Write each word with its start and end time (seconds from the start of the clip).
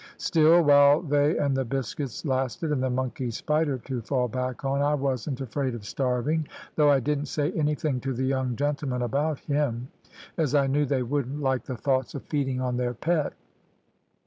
Still, 0.17 0.63
while 0.63 1.03
they 1.03 1.37
and 1.37 1.55
the 1.55 1.63
biscuits 1.63 2.25
lasted, 2.25 2.71
and 2.71 2.81
the 2.81 2.89
monkey 2.89 3.29
Spider 3.29 3.77
to 3.85 4.01
fall 4.01 4.27
back 4.27 4.65
on, 4.65 4.81
I 4.81 4.95
wasn't 4.95 5.41
afraid 5.41 5.75
of 5.75 5.85
starving, 5.85 6.47
though 6.75 6.89
I 6.89 6.99
didn't 6.99 7.27
say 7.27 7.51
anything 7.51 7.99
to 7.99 8.11
the 8.15 8.25
young 8.25 8.55
gentlemen 8.55 9.03
about 9.03 9.41
him, 9.41 9.89
as 10.39 10.55
I 10.55 10.65
knew 10.65 10.87
they 10.87 11.03
wouldn't 11.03 11.43
like 11.43 11.65
the 11.65 11.77
thoughts 11.77 12.15
of 12.15 12.23
feeding 12.23 12.59
on 12.59 12.77
their 12.77 12.95
pet. 12.95 13.33